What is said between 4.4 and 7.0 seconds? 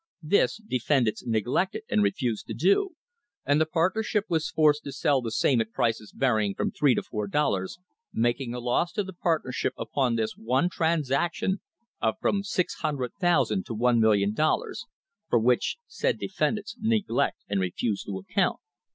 forced to sell the same at prices varying from three